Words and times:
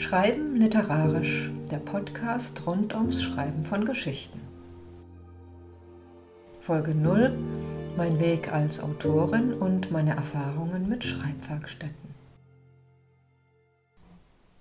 Schreiben 0.00 0.56
literarisch, 0.56 1.50
der 1.70 1.76
Podcast 1.76 2.66
rund 2.66 2.94
ums 2.94 3.22
Schreiben 3.22 3.66
von 3.66 3.84
Geschichten. 3.84 4.40
Folge 6.58 6.94
0, 6.94 7.36
mein 7.98 8.18
Weg 8.18 8.50
als 8.50 8.80
Autorin 8.80 9.52
und 9.52 9.90
meine 9.90 10.16
Erfahrungen 10.16 10.88
mit 10.88 11.04
Schreibwerkstätten. 11.04 12.14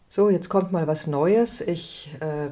So, 0.09 0.29
jetzt 0.29 0.49
kommt 0.49 0.73
mal 0.73 0.87
was 0.87 1.07
Neues. 1.07 1.61
Ich 1.61 2.13
äh, 2.19 2.49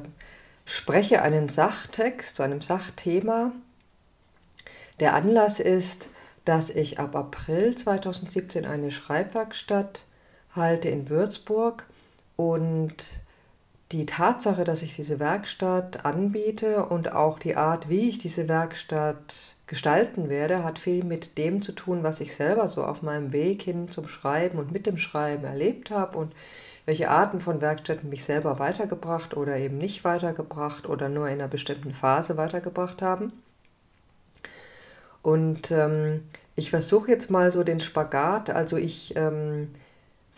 spreche 0.64 1.20
einen 1.20 1.50
Sachtext 1.50 2.36
zu 2.36 2.42
einem 2.42 2.62
Sachthema. 2.62 3.52
Der 4.98 5.14
Anlass 5.14 5.60
ist, 5.60 6.08
dass 6.46 6.70
ich 6.70 6.98
ab 6.98 7.14
April 7.14 7.74
2017 7.74 8.64
eine 8.64 8.90
Schreibwerkstatt 8.90 10.06
halte 10.54 10.88
in 10.88 11.10
Würzburg 11.10 11.84
und 12.38 12.94
die 13.90 14.06
Tatsache, 14.06 14.62
dass 14.62 14.82
ich 14.82 14.94
diese 14.94 15.18
Werkstatt 15.18 16.04
anbiete 16.04 16.86
und 16.86 17.12
auch 17.12 17.40
die 17.40 17.56
Art, 17.56 17.88
wie 17.88 18.08
ich 18.08 18.18
diese 18.18 18.46
Werkstatt 18.46 19.56
gestalten 19.66 20.28
werde, 20.28 20.62
hat 20.62 20.78
viel 20.78 21.02
mit 21.02 21.36
dem 21.36 21.62
zu 21.62 21.72
tun, 21.72 22.04
was 22.04 22.20
ich 22.20 22.36
selber 22.36 22.68
so 22.68 22.84
auf 22.84 23.02
meinem 23.02 23.32
Weg 23.32 23.62
hin 23.62 23.90
zum 23.90 24.06
Schreiben 24.06 24.60
und 24.60 24.70
mit 24.70 24.86
dem 24.86 24.98
Schreiben 24.98 25.44
erlebt 25.44 25.90
habe 25.90 26.16
und 26.16 26.32
welche 26.86 27.10
Arten 27.10 27.40
von 27.40 27.60
Werkstätten 27.60 28.08
mich 28.08 28.22
selber 28.22 28.60
weitergebracht 28.60 29.36
oder 29.36 29.56
eben 29.56 29.76
nicht 29.76 30.04
weitergebracht 30.04 30.88
oder 30.88 31.08
nur 31.08 31.26
in 31.26 31.40
einer 31.40 31.48
bestimmten 31.48 31.92
Phase 31.92 32.36
weitergebracht 32.36 33.02
haben. 33.02 33.32
Und 35.22 35.72
ähm, 35.72 36.22
ich 36.54 36.70
versuche 36.70 37.10
jetzt 37.10 37.30
mal 37.30 37.50
so 37.50 37.64
den 37.64 37.80
Spagat, 37.80 38.50
also 38.50 38.76
ich 38.76 39.16
ähm, 39.16 39.70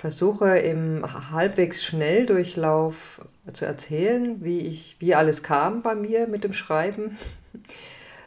versuche 0.01 0.57
im 0.57 1.05
halbwegs 1.31 1.85
Schnelldurchlauf 1.85 3.21
zu 3.53 3.67
erzählen, 3.67 4.43
wie, 4.43 4.61
ich, 4.61 4.97
wie 4.99 5.15
alles 5.15 5.43
kam 5.43 5.83
bei 5.83 5.95
mir 5.95 6.27
mit 6.27 6.43
dem 6.43 6.53
Schreiben. 6.53 7.17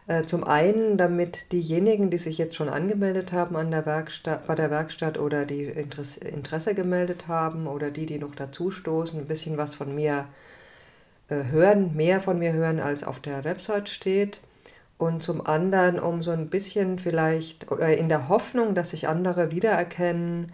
Äh, 0.06 0.26
zum 0.26 0.44
einen, 0.44 0.98
damit 0.98 1.54
diejenigen, 1.54 2.10
die 2.10 2.18
sich 2.18 2.38
jetzt 2.38 2.56
schon 2.56 2.68
angemeldet 2.68 3.32
haben 3.32 3.56
an 3.56 3.72
der 3.72 3.86
Werkstatt, 3.86 4.48
bei 4.48 4.54
der 4.54 4.70
Werkstatt 4.70 5.18
oder 5.18 5.46
die 5.46 5.64
Interesse, 5.64 6.76
gemeldet 6.76 7.30
haben 7.30 7.68
oder 7.68 7.90
die, 7.90 8.06
die 8.06 8.20
noch 8.20 8.36
dazustoßen, 8.36 9.18
ein 9.18 9.28
bisschen 9.28 9.56
was 9.56 9.76
von 9.76 9.96
mir 9.96 10.26
äh, 11.30 11.46
hören, 11.46 11.96
mehr 11.96 12.20
von 12.20 12.38
mir 12.38 12.52
hören, 12.52 12.82
als 12.82 13.06
auf 13.06 13.22
der 13.22 13.46
Website 13.46 13.88
steht. 13.88 14.42
Und 14.98 15.24
zum 15.24 15.40
anderen, 15.48 16.02
um 16.02 16.22
so 16.22 16.32
ein 16.32 16.50
bisschen 16.50 17.00
vielleicht, 17.00 17.72
oder 17.72 17.96
in 17.96 18.10
der 18.10 18.28
Hoffnung, 18.28 18.76
dass 18.76 18.90
sich 18.90 19.08
andere 19.08 19.52
wiedererkennen, 19.52 20.52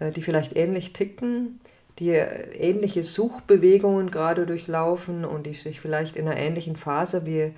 die 0.00 0.22
vielleicht 0.22 0.56
ähnlich 0.56 0.92
ticken, 0.92 1.60
die 1.98 2.10
ähnliche 2.10 3.02
Suchbewegungen 3.02 4.10
gerade 4.10 4.46
durchlaufen 4.46 5.24
und 5.24 5.46
die 5.46 5.54
sich 5.54 5.80
vielleicht 5.80 6.16
in 6.16 6.28
einer 6.28 6.36
ähnlichen 6.36 6.76
Phase 6.76 7.24
wie, 7.24 7.52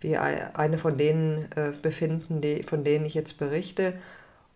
wie 0.00 0.16
eine 0.16 0.78
von 0.78 0.98
denen 0.98 1.48
äh, 1.54 1.72
befinden, 1.80 2.40
die, 2.40 2.62
von 2.64 2.82
denen 2.82 3.04
ich 3.04 3.14
jetzt 3.14 3.38
berichte 3.38 3.94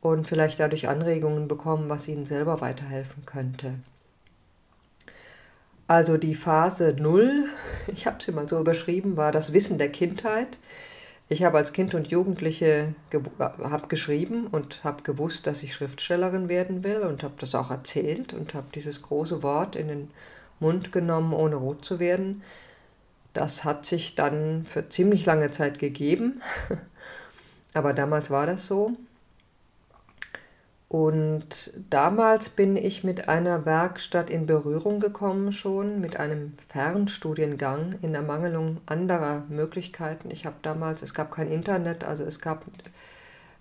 und 0.01 0.27
vielleicht 0.27 0.59
dadurch 0.59 0.89
Anregungen 0.89 1.47
bekommen, 1.47 1.89
was 1.89 2.09
ihnen 2.09 2.25
selber 2.25 2.61
weiterhelfen 2.61 3.25
könnte. 3.25 3.75
Also 5.87 6.17
die 6.17 6.35
Phase 6.35 6.95
0, 6.99 7.47
ich 7.87 8.07
habe 8.07 8.23
sie 8.23 8.33
mal 8.33 8.49
so 8.49 8.59
überschrieben, 8.59 9.17
war 9.17 9.33
das 9.33 9.53
Wissen 9.53 9.79
der 9.79 9.91
Kindheit. 9.91 10.59
Ich 11.33 11.45
habe 11.45 11.59
als 11.59 11.73
Kind 11.73 11.95
und 11.95 12.11
Jugendliche 12.11 12.93
ge 13.11 13.21
hab 13.39 13.89
geschrieben 13.89 14.49
und 14.49 14.83
habe 14.83 15.05
gewusst, 15.05 15.47
dass 15.47 15.63
ich 15.63 15.73
Schriftstellerin 15.73 16.49
werden 16.49 16.83
will 16.83 17.03
und 17.03 17.23
habe 17.23 17.35
das 17.39 17.55
auch 17.55 17.71
erzählt 17.71 18.33
und 18.33 18.53
habe 18.53 18.67
dieses 18.75 19.01
große 19.01 19.41
Wort 19.45 19.77
in 19.77 19.87
den 19.87 20.11
Mund 20.59 20.91
genommen, 20.91 21.33
ohne 21.33 21.55
rot 21.55 21.85
zu 21.85 22.01
werden. 22.01 22.43
Das 23.33 23.63
hat 23.63 23.87
sich 23.87 24.17
dann 24.17 24.65
für 24.65 24.89
ziemlich 24.89 25.25
lange 25.25 25.53
Zeit 25.53 25.79
gegeben, 25.79 26.43
aber 27.75 27.93
damals 27.93 28.31
war 28.31 28.47
das 28.47 28.67
so. 28.67 28.97
Und 30.91 31.73
damals 31.89 32.49
bin 32.49 32.77
ich 32.77 33.05
mit 33.05 33.29
einer 33.29 33.65
Werkstatt 33.65 34.29
in 34.29 34.47
Berührung 34.47 34.99
gekommen 34.99 35.53
schon, 35.53 36.01
mit 36.01 36.19
einem 36.19 36.55
Fernstudiengang 36.67 37.95
in 38.03 38.13
Ermangelung 38.13 38.81
anderer 38.87 39.45
Möglichkeiten. 39.49 40.33
Ich 40.33 40.47
habe 40.47 40.57
damals, 40.63 41.03
es 41.03 41.15
gab 41.15 41.31
kein 41.31 41.47
Internet, 41.47 42.03
also 42.03 42.25
es 42.25 42.41
gab 42.41 42.65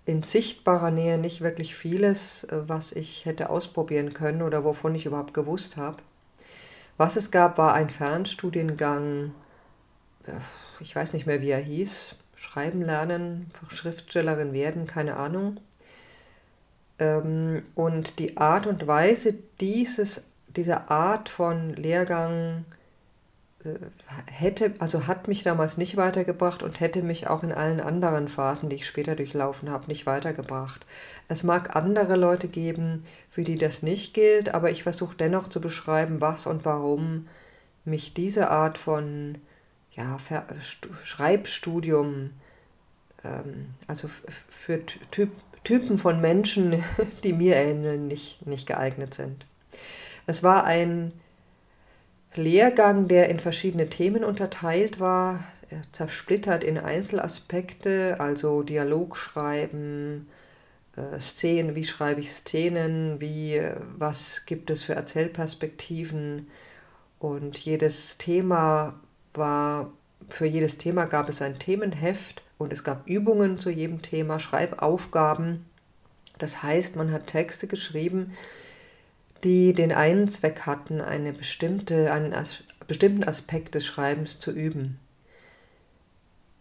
in 0.07 0.23
sichtbarer 0.23 0.90
Nähe 0.90 1.19
nicht 1.19 1.41
wirklich 1.41 1.75
vieles, 1.75 2.47
was 2.50 2.91
ich 2.94 3.25
hätte 3.25 3.51
ausprobieren 3.51 4.11
können 4.11 4.41
oder 4.41 4.63
wovon 4.63 4.96
ich 4.96 5.06
überhaupt 5.06 5.35
gewusst 5.35 5.78
habe. 5.78 5.97
Was 6.97 7.16
es 7.16 7.29
gab, 7.29 7.59
war 7.59 7.75
ein 7.75 7.91
Fernstudiengang, 7.91 9.35
äh, 10.25 10.31
ich 10.79 10.96
weiß 10.96 11.13
nicht 11.13 11.28
mehr, 11.28 11.41
wie 11.44 11.51
er 11.51 11.59
hieß, 11.59 12.16
Schreiben 12.35 12.81
lernen, 12.81 13.51
Schriftstellerin 13.67 14.51
werden, 14.51 14.88
keine 14.88 15.16
Ahnung. 15.16 15.59
Ähm, 16.99 17.63
und 17.75 18.19
die 18.19 18.37
Art 18.37 18.67
und 18.67 18.87
Weise 18.87 19.33
dieses, 19.59 20.23
dieser 20.47 20.91
Art 20.91 21.29
von 21.29 21.73
Lehrgang 21.73 22.65
äh, 23.63 23.75
hätte, 24.31 24.73
also 24.79 25.07
hat 25.07 25.27
mich 25.27 25.43
damals 25.43 25.77
nicht 25.77 25.97
weitergebracht 25.97 26.63
und 26.63 26.79
hätte 26.79 27.03
mich 27.03 27.27
auch 27.27 27.43
in 27.43 27.51
allen 27.51 27.79
anderen 27.79 28.27
Phasen, 28.27 28.69
die 28.69 28.77
ich 28.77 28.87
später 28.87 29.15
durchlaufen 29.15 29.69
habe, 29.69 29.87
nicht 29.87 30.05
weitergebracht. 30.05 30.85
Es 31.27 31.43
mag 31.43 31.75
andere 31.75 32.15
Leute 32.15 32.47
geben, 32.47 33.03
für 33.29 33.43
die 33.43 33.57
das 33.57 33.83
nicht 33.83 34.13
gilt, 34.13 34.53
aber 34.53 34.71
ich 34.71 34.83
versuche 34.83 35.16
dennoch 35.16 35.47
zu 35.47 35.59
beschreiben, 35.59 36.21
was 36.21 36.47
und 36.47 36.66
warum 36.66 37.27
mich 37.85 38.13
diese 38.13 38.49
Art 38.49 38.77
von 38.77 39.39
ja, 39.91 40.17
Schreibstudium, 41.03 42.31
ähm, 43.23 43.73
also 43.87 44.07
für 44.07 44.85
Typ, 44.85 45.31
Typen 45.69 46.00
von 46.00 46.19
Menschen, 46.19 46.84
die 47.24 47.31
mir 47.31 47.56
ähneln, 47.56 48.07
nicht, 48.07 48.44
nicht 48.47 48.66
geeignet 48.66 49.13
sind. 49.13 49.46
Es 50.25 50.41
war 50.41 50.63
ein 50.63 51.12
Lehrgang, 52.34 53.07
der 53.07 53.30
in 53.30 53.40
verschiedene 53.40 53.88
Themen 53.88 54.24
unterteilt 54.24 55.00
war, 55.00 55.44
zersplittert 55.91 56.63
in 56.63 56.79
Einzelaspekte, 56.79 58.16
also 58.18 58.63
Dialog 58.63 59.16
schreiben, 59.16 60.28
äh, 60.96 61.19
Szenen, 61.19 61.75
wie 61.75 61.85
schreibe 61.85 62.22
ich 62.22 62.31
Szenen, 62.31 63.22
wie, 63.22 63.62
was 63.96 64.47
gibt 64.47 64.72
es 64.72 64.81
für 64.81 64.96
Erzählperspektiven 64.96 66.47
und 67.19 67.59
jedes 67.59 68.18
Thema 68.18 69.00
war, 69.35 69.91
für 70.29 70.47
jedes 70.47 70.79
Thema 70.79 71.06
gab 71.06 71.29
es 71.29 71.44
ein 71.44 71.59
Themenheft 71.59 72.41
und 72.59 72.72
es 72.74 72.84
gab 72.84 73.08
Übungen 73.08 73.58
zu 73.58 73.72
jedem 73.72 74.03
Thema, 74.03 74.38
Schreibaufgaben. 74.38 75.66
Das 76.38 76.62
heißt, 76.62 76.96
man 76.96 77.12
hat 77.12 77.28
Texte 77.28 77.66
geschrieben, 77.66 78.34
die 79.44 79.74
den 79.74 79.92
einen 79.92 80.28
Zweck 80.28 80.68
hatten, 80.68 81.02
eine 81.02 81.34
bestimmte, 81.34 82.12
einen 82.14 82.34
as 82.34 82.64
bestimmten 82.86 83.24
Aspekt 83.24 83.75
des 83.75 83.86
Schreibens 83.86 84.40
zu 84.40 84.52
üben. 84.52 85.00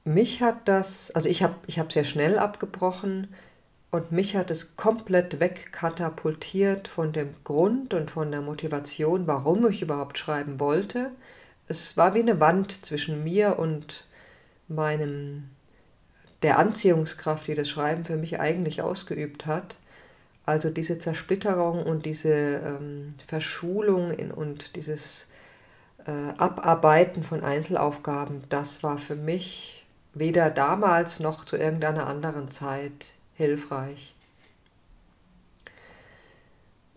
Mich 0.04 0.42
hat 0.42 0.68
das, 0.68 1.10
also 1.10 1.28
ich 1.28 1.42
habe 1.42 1.54
ich 1.66 1.78
hab 1.78 1.90
sehr 1.90 2.04
schnell 2.04 2.38
abgebrochen 2.38 3.28
und 3.90 4.12
mich 4.12 4.36
hat 4.36 4.50
es 4.50 4.76
komplett 4.76 5.40
wegkatapultiert 5.40 6.86
von 6.86 7.12
dem 7.12 7.34
Grund 7.44 7.94
und 7.94 8.10
von 8.10 8.30
der 8.30 8.42
Motivation, 8.42 9.26
warum 9.26 9.66
ich 9.68 9.82
überhaupt 9.82 10.18
schreiben 10.18 10.60
wollte. 10.60 11.10
Es 11.66 11.96
war 11.96 12.14
wie 12.14 12.20
eine 12.20 12.40
Wand 12.40 12.84
zwischen 12.84 13.24
mir 13.24 13.58
und 13.58 14.04
meinem 14.68 15.50
der 16.42 16.58
Anziehungskraft, 16.58 17.46
die 17.46 17.54
das 17.54 17.68
Schreiben 17.68 18.04
für 18.04 18.16
mich 18.16 18.40
eigentlich 18.40 18.82
ausgeübt 18.82 19.46
hat. 19.46 19.76
Also 20.46 20.70
diese 20.70 20.98
Zersplitterung 20.98 21.82
und 21.82 22.06
diese 22.06 22.30
ähm, 22.64 23.14
Verschulung 23.26 24.10
in, 24.10 24.30
und 24.30 24.76
dieses 24.76 25.26
äh, 26.06 26.10
Abarbeiten 26.10 27.22
von 27.22 27.42
Einzelaufgaben, 27.42 28.42
das 28.48 28.82
war 28.82 28.98
für 28.98 29.16
mich 29.16 29.84
weder 30.14 30.50
damals 30.50 31.20
noch 31.20 31.44
zu 31.44 31.56
irgendeiner 31.56 32.06
anderen 32.06 32.50
Zeit 32.50 33.12
hilfreich. 33.34 34.14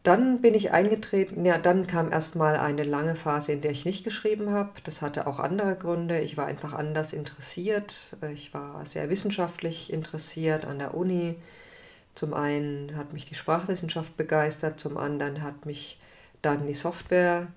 Dann 0.04 0.42
bin 0.42 0.56
ich 0.56 0.72
eingetreten, 0.72 1.46
ja, 1.46 1.60
dann 1.60 1.86
kam 1.86 2.12
erstmal 2.12 2.56
eine 2.56 2.84
lange 2.84 3.16
Phase, 3.16 3.52
in 3.52 3.62
der 3.62 3.70
ich 3.70 3.86
nicht 3.86 4.04
geschrieben 4.04 4.50
habe. 4.50 4.72
Das 4.84 5.04
hatte 5.04 5.28
auch 5.28 5.38
andere 5.38 5.76
Gründe. 5.76 6.20
Ich 6.22 6.38
war 6.38 6.48
einfach 6.48 6.74
anders 6.74 7.14
interessiert. 7.14 8.18
Ich 8.34 8.52
war 8.52 8.84
sehr 8.86 9.12
wissenschaftlich 9.12 9.94
interessiert 9.94 10.66
an 10.66 10.80
der 10.80 10.96
Uni. 10.96 11.36
Zum 12.16 12.34
einen 12.34 12.98
hat 12.98 13.14
mich 13.14 13.26
die 13.26 13.36
Sprachwissenschaft 13.36 14.18
begeistert, 14.18 14.80
zum 14.80 14.98
anderen 14.98 15.44
hat 15.44 15.66
mich 15.68 16.00
dann 16.42 16.66
die 16.68 16.74
Software, 16.74 17.48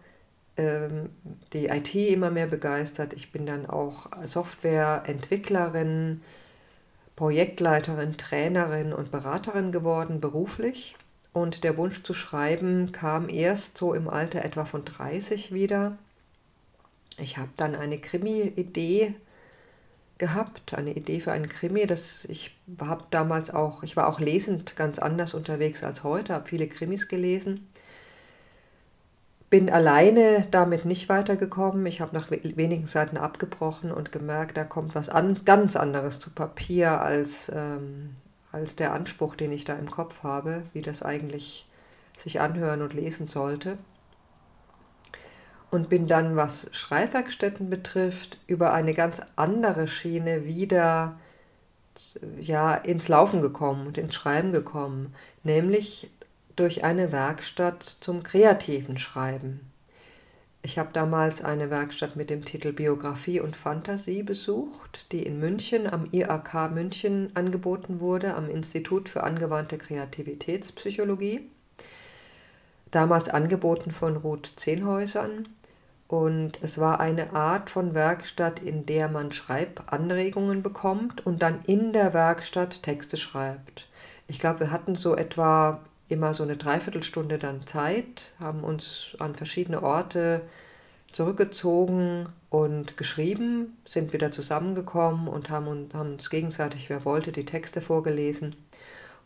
ähm, 0.58 1.10
die 1.54 1.66
IT 1.66 1.94
immer 1.94 2.30
mehr 2.30 2.46
begeistert. 2.46 3.14
Ich 3.14 3.32
bin 3.32 3.46
dann 3.46 3.66
auch 3.66 4.10
Softwareentwicklerin, 4.24 6.20
Projektleiterin, 7.16 8.18
Trainerin 8.18 8.92
und 8.92 9.10
Beraterin 9.10 9.72
geworden 9.72 10.20
beruflich 10.20 10.94
und 11.34 11.64
der 11.64 11.76
Wunsch 11.76 12.02
zu 12.04 12.14
schreiben 12.14 12.92
kam 12.92 13.28
erst 13.28 13.76
so 13.76 13.92
im 13.92 14.08
Alter 14.08 14.44
etwa 14.44 14.64
von 14.64 14.84
30 14.84 15.52
wieder. 15.52 15.98
Ich 17.18 17.36
habe 17.36 17.50
dann 17.56 17.74
eine 17.74 17.98
Krimi-Idee 17.98 19.14
gehabt, 20.16 20.74
eine 20.74 20.92
Idee 20.92 21.18
für 21.20 21.32
einen 21.32 21.48
Krimi. 21.48 21.86
Das, 21.86 22.24
ich 22.26 22.56
habe 22.80 23.04
damals 23.10 23.52
auch, 23.52 23.82
ich 23.82 23.96
war 23.96 24.08
auch 24.08 24.20
lesend 24.20 24.76
ganz 24.76 25.00
anders 25.00 25.34
unterwegs 25.34 25.82
als 25.82 26.04
heute, 26.04 26.34
habe 26.34 26.48
viele 26.48 26.68
Krimis 26.68 27.08
gelesen. 27.08 27.66
Bin 29.50 29.68
alleine 29.70 30.46
damit 30.52 30.84
nicht 30.84 31.08
weitergekommen. 31.08 31.84
Ich 31.86 32.00
habe 32.00 32.14
nach 32.14 32.30
wenigen 32.30 32.86
Seiten 32.86 33.16
abgebrochen 33.16 33.90
und 33.90 34.12
gemerkt, 34.12 34.56
da 34.56 34.64
kommt 34.64 34.94
was 34.94 35.08
an, 35.08 35.36
ganz 35.44 35.74
anderes 35.74 36.20
zu 36.20 36.30
Papier 36.30 37.00
als, 37.00 37.50
ähm, 37.52 38.14
als 38.54 38.76
der 38.76 38.92
Anspruch, 38.92 39.34
den 39.34 39.52
ich 39.52 39.64
da 39.64 39.74
im 39.74 39.90
Kopf 39.90 40.22
habe, 40.22 40.62
wie 40.72 40.80
das 40.80 41.02
eigentlich 41.02 41.68
sich 42.16 42.40
anhören 42.40 42.82
und 42.82 42.94
lesen 42.94 43.26
sollte. 43.26 43.78
Und 45.70 45.88
bin 45.88 46.06
dann, 46.06 46.36
was 46.36 46.68
Schreibwerkstätten 46.70 47.68
betrifft, 47.68 48.38
über 48.46 48.72
eine 48.72 48.94
ganz 48.94 49.20
andere 49.34 49.88
Schiene 49.88 50.44
wieder 50.44 51.18
ja, 52.40 52.74
ins 52.74 53.08
Laufen 53.08 53.40
gekommen 53.40 53.88
und 53.88 53.98
ins 53.98 54.14
Schreiben 54.14 54.52
gekommen, 54.52 55.14
nämlich 55.42 56.10
durch 56.54 56.84
eine 56.84 57.10
Werkstatt 57.10 57.82
zum 57.82 58.22
kreativen 58.22 58.98
Schreiben. 58.98 59.72
Ich 60.64 60.78
habe 60.78 60.88
damals 60.94 61.44
eine 61.44 61.68
Werkstatt 61.68 62.16
mit 62.16 62.30
dem 62.30 62.46
Titel 62.46 62.72
Biografie 62.72 63.38
und 63.38 63.54
Fantasie 63.54 64.22
besucht, 64.22 65.12
die 65.12 65.22
in 65.22 65.38
München 65.38 65.86
am 65.86 66.08
IAK 66.10 66.70
München 66.72 67.30
angeboten 67.34 68.00
wurde, 68.00 68.34
am 68.34 68.48
Institut 68.48 69.10
für 69.10 69.24
angewandte 69.24 69.76
Kreativitätspsychologie. 69.76 71.50
Damals 72.90 73.28
angeboten 73.28 73.90
von 73.90 74.16
Ruth 74.16 74.54
Zehnhäusern. 74.56 75.50
Und 76.08 76.58
es 76.62 76.78
war 76.78 76.98
eine 76.98 77.34
Art 77.34 77.68
von 77.68 77.92
Werkstatt, 77.92 78.58
in 78.58 78.86
der 78.86 79.10
man 79.10 79.32
Schreibanregungen 79.32 80.62
bekommt 80.62 81.26
und 81.26 81.42
dann 81.42 81.60
in 81.66 81.92
der 81.92 82.14
Werkstatt 82.14 82.82
Texte 82.82 83.18
schreibt. 83.18 83.86
Ich 84.28 84.38
glaube, 84.38 84.60
wir 84.60 84.70
hatten 84.70 84.94
so 84.94 85.14
etwa 85.14 85.84
immer 86.08 86.34
so 86.34 86.42
eine 86.42 86.56
Dreiviertelstunde 86.56 87.38
dann 87.38 87.66
Zeit, 87.66 88.32
haben 88.38 88.62
uns 88.62 89.16
an 89.18 89.34
verschiedene 89.34 89.82
Orte 89.82 90.42
zurückgezogen 91.12 92.28
und 92.50 92.96
geschrieben, 92.96 93.76
sind 93.84 94.12
wieder 94.12 94.32
zusammengekommen 94.32 95.28
und 95.28 95.48
haben, 95.48 95.88
haben 95.92 96.12
uns 96.12 96.28
gegenseitig, 96.28 96.90
wer 96.90 97.04
wollte, 97.04 97.32
die 97.32 97.44
Texte 97.44 97.80
vorgelesen 97.80 98.56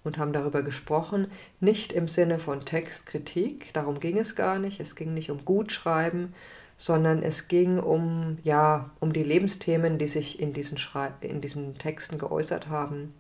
und 0.04 0.19
haben 0.19 0.32
darüber 0.32 0.62
gesprochen. 0.62 1.28
Nicht 1.60 1.92
im 1.92 2.08
Sinne 2.08 2.38
von 2.38 2.64
Textkritik, 2.64 3.72
darum 3.72 4.00
ging 4.00 4.19
es 4.19 4.36
gar 4.36 4.58
nicht. 4.58 4.80
Es 4.80 4.94
ging 4.94 5.14
nicht 5.14 5.30
um 5.30 5.44
Gutschreiben, 5.44 6.34
sondern 6.76 7.22
es 7.22 7.48
ging 7.48 7.78
um, 7.78 8.38
ja, 8.44 8.90
um 9.00 9.12
die 9.12 9.25
Lebensthemen, 9.25 9.98
die 9.98 10.06
sich 10.06 10.40
in 10.40 10.52
diesen, 10.52 10.78
Schrei 10.78 11.12
in 11.20 11.40
diesen 11.40 11.76
Texten 11.76 12.19
geäußert 12.19 12.69
haben. 12.69 13.14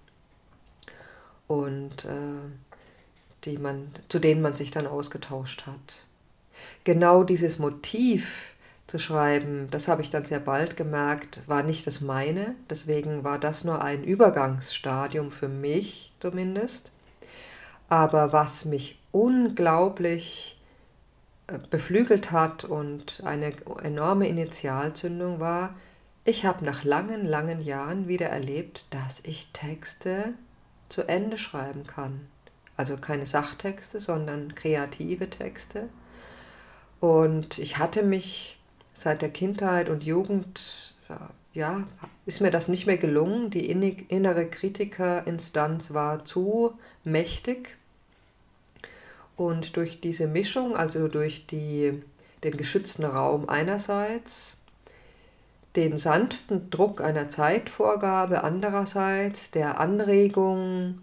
Und 1.46 2.04
äh, 2.04 2.67
die 3.44 3.58
man, 3.58 3.90
zu 4.08 4.18
denen 4.18 4.42
man 4.42 4.56
sich 4.56 4.70
dann 4.70 4.86
ausgetauscht 4.86 5.66
hat. 5.66 6.02
Genau 6.84 7.24
dieses 7.24 7.58
Motiv 7.58 8.54
zu 8.86 8.98
schreiben, 8.98 9.68
das 9.70 9.86
habe 9.86 10.02
ich 10.02 10.10
dann 10.10 10.24
sehr 10.24 10.40
bald 10.40 10.76
gemerkt, 10.76 11.46
war 11.46 11.62
nicht 11.62 11.86
das 11.86 12.00
meine. 12.00 12.54
Deswegen 12.70 13.22
war 13.22 13.38
das 13.38 13.64
nur 13.64 13.82
ein 13.82 14.02
Übergangsstadium 14.02 15.30
für 15.30 15.48
mich 15.48 16.12
zumindest. 16.20 16.90
Aber 17.88 18.32
was 18.32 18.64
mich 18.64 18.98
unglaublich 19.12 20.58
äh, 21.46 21.58
beflügelt 21.70 22.30
hat 22.30 22.64
und 22.64 23.22
eine 23.24 23.52
enorme 23.82 24.28
Initialzündung 24.28 25.40
war, 25.40 25.74
ich 26.24 26.44
habe 26.44 26.64
nach 26.64 26.84
langen, 26.84 27.24
langen 27.24 27.60
Jahren 27.60 28.06
wieder 28.06 28.26
erlebt, 28.26 28.86
dass 28.90 29.20
ich 29.22 29.50
Texte 29.52 30.34
zu 30.88 31.08
Ende 31.08 31.38
schreiben 31.38 31.86
kann. 31.86 32.26
Also 32.78 32.96
keine 32.96 33.26
Sachtexte, 33.26 33.98
sondern 33.98 34.54
kreative 34.54 35.28
Texte. 35.28 35.88
Und 37.00 37.58
ich 37.58 37.78
hatte 37.78 38.04
mich 38.04 38.56
seit 38.92 39.20
der 39.20 39.30
Kindheit 39.30 39.88
und 39.88 40.04
Jugend, 40.04 40.94
ja, 41.54 41.88
ist 42.24 42.40
mir 42.40 42.52
das 42.52 42.68
nicht 42.68 42.86
mehr 42.86 42.96
gelungen. 42.96 43.50
Die 43.50 43.68
innere 43.68 44.46
Kritikerinstanz 44.46 45.92
war 45.92 46.24
zu 46.24 46.78
mächtig. 47.02 47.76
Und 49.36 49.76
durch 49.76 50.00
diese 50.00 50.28
Mischung, 50.28 50.76
also 50.76 51.08
durch 51.08 51.46
die, 51.46 52.00
den 52.44 52.56
geschützten 52.56 53.04
Raum 53.04 53.48
einerseits, 53.48 54.56
den 55.74 55.96
sanften 55.96 56.70
Druck 56.70 57.00
einer 57.00 57.28
Zeitvorgabe 57.28 58.44
andererseits, 58.44 59.50
der 59.50 59.80
Anregung, 59.80 61.00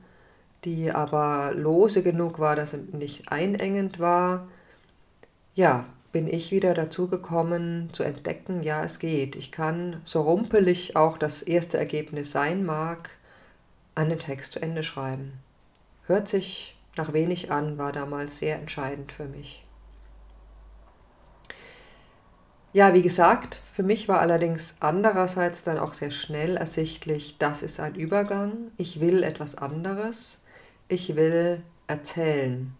die 0.66 0.92
aber 0.92 1.54
lose 1.54 2.04
genug 2.04 2.40
war, 2.40 2.56
dass 2.56 2.74
es 2.74 2.94
nicht 2.94 3.32
einengend 3.32 4.00
war, 4.00 4.48
ja, 5.54 5.86
bin 6.12 6.28
ich 6.28 6.52
wieder 6.52 6.74
dazu 6.74 7.08
gekommen 7.08 7.90
zu 7.92 8.04
entdecken, 8.04 8.64
ja, 8.64 8.84
es 8.84 9.00
geht. 9.00 9.36
Ich 9.36 9.52
kann, 9.52 10.02
so 10.06 10.22
rumpelig 10.22 10.96
auch 10.96 11.18
das 11.18 11.42
erste 11.42 11.78
Ergebnis 11.78 12.32
sein 12.32 12.66
mag, 12.66 13.10
einen 13.96 14.18
Text 14.18 14.54
zu 14.54 14.62
Ende 14.62 14.84
schreiben. 14.84 15.34
Hört 16.06 16.28
sich 16.28 16.78
nach 16.96 17.14
wenig 17.14 17.52
an, 17.52 17.78
war 17.78 17.92
damals 17.92 18.38
sehr 18.38 18.56
entscheidend 18.58 19.12
für 19.12 19.26
mich. 19.26 19.66
Ja, 22.72 22.94
wie 22.94 23.02
gesagt, 23.02 23.62
für 23.74 23.84
mich 23.84 24.08
war 24.08 24.20
allerdings 24.20 24.76
andererseits 24.82 25.64
dann 25.64 25.80
auch 25.80 25.94
sehr 25.94 26.12
schnell 26.12 26.58
ersichtlich, 26.58 27.38
das 27.38 27.62
ist 27.62 27.80
ein 27.80 27.96
Übergang, 27.96 28.72
ich 28.78 29.00
will 29.00 29.24
etwas 29.24 29.56
anderes 29.56 30.40
ich 30.88 31.16
will 31.16 31.62
erzählen. 31.88 32.76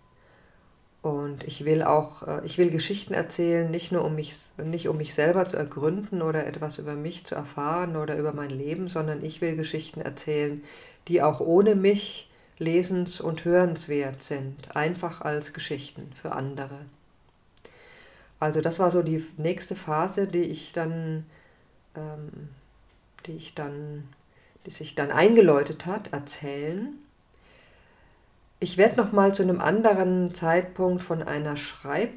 Und 1.02 1.44
ich 1.44 1.66
will 1.66 1.84
auch, 1.84 2.24
äh, 2.28 2.46
ich 2.46 2.58
will 2.58 2.72
Geschichten 2.72 3.14
erzählen, 3.14 3.70
nicht 3.70 3.92
nur 3.92 4.04
um 4.04 4.16
mich, 4.16 4.36
nicht 4.58 4.88
um 4.88 4.98
mich 4.98 5.14
selber 5.14 5.46
zu 5.46 5.56
ergründen 5.56 6.24
oder 6.24 6.48
etwas 6.48 6.80
über 6.80 6.96
mich 6.96 7.26
zu 7.26 7.36
erfahren 7.36 7.96
oder 7.96 8.18
über 8.18 8.34
mein 8.34 8.50
Leben, 8.50 8.88
sondern 8.88 9.24
ich 9.24 9.40
will 9.40 9.56
Geschichten 9.56 10.02
erzählen, 10.02 10.64
die 11.08 11.22
auch 11.22 11.42
ohne 11.42 11.76
mich 11.76 12.28
lesens- 12.58 13.22
und 13.22 13.46
hörenswert 13.46 14.24
sind, 14.24 14.76
einfach 14.76 15.22
als 15.22 15.54
Geschichten 15.54 16.10
für 16.20 16.32
andere. 16.32 16.86
Also 18.40 18.62
das 18.62 18.80
war 18.80 18.90
so 18.90 19.04
die 19.04 19.24
nächste 19.38 19.76
Phase, 19.76 20.28
die 20.28 20.44
ich 20.44 20.74
dann, 20.74 21.26
ähm, 21.96 22.50
die 23.28 23.34
ich 23.34 23.54
dann, 23.54 24.10
die 24.66 24.72
sich 24.72 24.96
dann 24.96 25.12
eingeläutet 25.12 25.86
hat, 25.86 26.14
erzählen. 26.14 26.98
Ich 28.66 28.78
werde 28.78 28.98
noch 28.98 29.12
mal 29.12 29.32
zu 29.32 29.44
einem 29.44 29.62
anderen 29.62 30.34
Zeitpunkt 30.34 31.04
von 31.04 31.22
einer, 31.22 31.56
Schreib, 31.56 32.14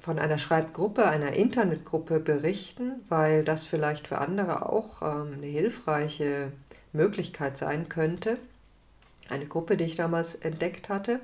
von 0.00 0.18
einer 0.18 0.38
Schreibgruppe, 0.38 1.04
einer 1.04 1.34
Internetgruppe 1.34 2.18
berichten, 2.18 3.02
weil 3.10 3.44
das 3.44 3.66
vielleicht 3.66 4.08
für 4.08 4.16
andere 4.16 4.70
auch 4.70 5.02
ähm, 5.02 5.34
eine 5.34 5.44
hilfreiche 5.44 6.50
Möglichkeit 6.94 7.58
sein 7.58 7.90
könnte. 7.90 8.38
Eine 9.28 9.44
Gruppe, 9.44 9.76
die 9.76 9.84
ich 9.84 9.94
damals 9.94 10.34
entdeckt 10.34 10.88
hatte. 10.88 11.20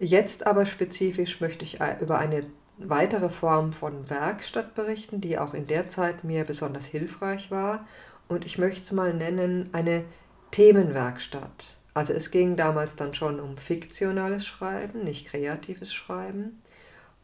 Jetzt 0.00 0.44
aber 0.44 0.66
spezifisch 0.66 1.40
möchte 1.40 1.62
ich 1.62 1.80
äh, 1.80 1.98
über 2.00 2.18
eine 2.18 2.46
weitere 2.78 3.28
Form 3.28 3.72
von 3.72 4.10
Werkstatt 4.10 4.74
berichten, 4.74 5.20
die 5.20 5.38
auch 5.38 5.54
in 5.54 5.68
der 5.68 5.86
Zeit 5.86 6.24
mir 6.24 6.42
besonders 6.42 6.86
hilfreich 6.86 7.52
war. 7.52 7.86
Und 8.26 8.44
ich 8.44 8.58
möchte 8.58 8.82
es 8.82 8.90
mal 8.90 9.14
nennen 9.14 9.68
eine 9.72 10.02
Themenwerkstatt. 10.50 11.75
Also 11.96 12.12
es 12.12 12.30
ging 12.30 12.56
damals 12.56 12.94
dann 12.94 13.14
schon 13.14 13.40
um 13.40 13.56
fiktionales 13.56 14.44
Schreiben, 14.44 15.02
nicht 15.02 15.28
kreatives 15.28 15.94
Schreiben. 15.94 16.60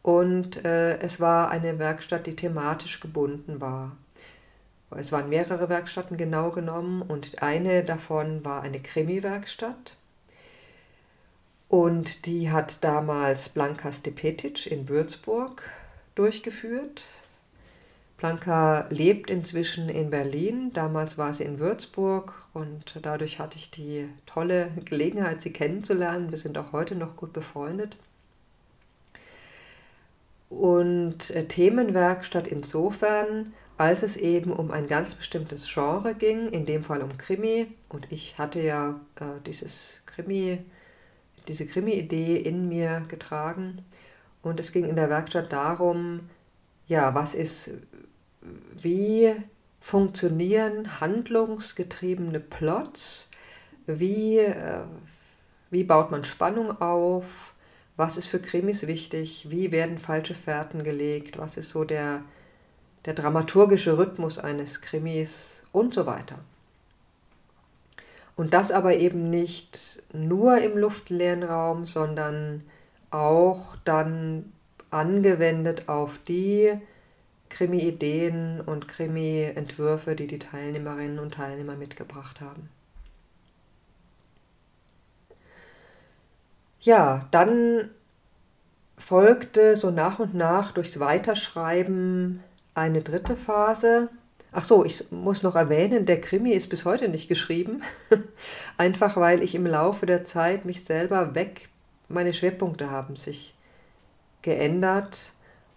Und 0.01 0.65
äh, 0.65 0.97
es 0.97 1.19
war 1.19 1.51
eine 1.51 1.77
Werkstatt, 1.77 2.25
die 2.25 2.35
thematisch 2.35 2.99
gebunden 2.99 3.61
war. 3.61 3.95
Es 4.89 5.11
waren 5.11 5.29
mehrere 5.29 5.69
Werkstätten 5.69 6.17
genau 6.17 6.49
genommen 6.49 7.03
und 7.03 7.43
eine 7.43 7.83
davon 7.83 8.43
war 8.43 8.63
eine 8.63 8.81
Krimi-Werkstatt. 8.81 9.95
Und 11.67 12.25
die 12.25 12.49
hat 12.49 12.83
damals 12.83 13.49
Blanka 13.49 13.91
Stepetic 13.91 14.65
in 14.65 14.89
Würzburg 14.89 15.69
durchgeführt. 16.15 17.05
Blanka 18.23 18.87
lebt 18.89 19.29
inzwischen 19.29 19.89
in 19.89 20.09
Berlin. 20.09 20.71
Damals 20.71 21.17
war 21.17 21.33
sie 21.33 21.43
in 21.43 21.59
Würzburg 21.59 22.47
und 22.53 22.97
dadurch 23.01 23.37
hatte 23.37 23.57
ich 23.57 23.69
die 23.69 24.07
tolle 24.25 24.69
Gelegenheit, 24.85 25.41
sie 25.41 25.51
kennenzulernen. 25.51 26.31
Wir 26.31 26.37
sind 26.37 26.57
auch 26.57 26.71
heute 26.71 26.95
noch 26.95 27.17
gut 27.17 27.33
befreundet. 27.33 27.97
Und 30.49 31.31
äh, 31.31 31.49
Themenwerkstatt 31.49 32.47
insofern, 32.47 33.51
als 33.77 34.03
es 34.03 34.15
eben 34.15 34.53
um 34.53 34.71
ein 34.71 34.87
ganz 34.87 35.15
bestimmtes 35.15 35.67
Genre 35.67 36.15
ging, 36.15 36.47
in 36.47 36.65
dem 36.65 36.85
Fall 36.85 37.01
um 37.01 37.17
Krimi. 37.17 37.67
Und 37.89 38.09
ich 38.09 38.37
hatte 38.37 38.61
ja 38.61 39.01
äh, 39.19 39.41
dieses 39.45 39.99
Krimi, 40.05 40.59
diese 41.49 41.65
Krimi-Idee 41.65 42.37
in 42.37 42.69
mir 42.69 43.03
getragen. 43.09 43.83
Und 44.41 44.61
es 44.61 44.71
ging 44.71 44.85
in 44.85 44.95
der 44.95 45.09
Werkstatt 45.09 45.51
darum, 45.51 46.21
ja, 46.87 47.15
was 47.15 47.33
ist, 47.33 47.69
wie 48.81 49.33
funktionieren 49.79 51.01
handlungsgetriebene 51.01 52.39
Plots, 52.39 53.29
wie, 53.85 54.37
äh, 54.37 54.83
wie 55.71 55.83
baut 55.83 56.11
man 56.11 56.23
Spannung 56.23 56.79
auf, 56.81 57.53
was 57.95 58.17
ist 58.17 58.27
für 58.27 58.39
Krimis 58.39 58.87
wichtig, 58.87 59.47
wie 59.49 59.71
werden 59.71 59.97
falsche 59.97 60.35
Fährten 60.35 60.83
gelegt, 60.83 61.37
was 61.37 61.57
ist 61.57 61.69
so 61.69 61.83
der, 61.83 62.21
der 63.05 63.13
dramaturgische 63.13 63.97
Rhythmus 63.97 64.39
eines 64.39 64.81
Krimis? 64.81 65.63
Und 65.71 65.93
so 65.93 66.05
weiter. 66.05 66.39
Und 68.35 68.53
das 68.53 68.71
aber 68.71 68.97
eben 68.97 69.29
nicht 69.29 70.01
nur 70.13 70.59
im 70.59 70.77
luftleeren 70.77 71.43
Raum, 71.43 71.85
sondern 71.85 72.63
auch 73.11 73.75
dann 73.85 74.53
angewendet 74.89 75.89
auf 75.89 76.19
die 76.19 76.79
Krimi-Ideen 77.53 78.61
und 78.61 78.87
Krimi-Entwürfe, 78.87 80.15
die 80.15 80.27
die 80.27 80.39
Teilnehmerinnen 80.39 81.19
und 81.19 81.35
Teilnehmer 81.35 81.75
mitgebracht 81.75 82.41
haben. 82.41 82.69
Ja, 86.81 87.27
dann 87.31 87.89
folgte 88.97 89.75
so 89.75 89.91
nach 89.91 90.19
und 90.19 90.33
nach 90.33 90.71
durchs 90.71 90.99
Weiterschreiben 90.99 92.43
eine 92.73 93.01
dritte 93.01 93.35
Phase, 93.35 94.09
Ach 94.55 94.63
so, 94.63 94.85
ich 94.85 95.09
muss 95.09 95.41
noch 95.41 95.55
erwähnen, 95.55 96.05
der 96.05 96.21
Krimi 96.21 96.51
ist 96.51 96.69
bis 96.69 96.85
heute 96.85 97.09
nicht 97.09 97.27
geschrieben. 97.27 97.81
Einfach 98.77 99.17
weil 99.17 99.41
ich 99.41 99.55
im 99.55 99.65
Laufe 99.65 100.05
der 100.05 100.25
Zeit 100.25 100.63
mich 100.63 100.83
selber 100.83 101.33
weg, 101.33 101.69
meine 102.07 102.33
Schwerpunkte 102.33 102.91
haben 102.91 103.15
sich 103.15 103.55
geändert 104.43 105.33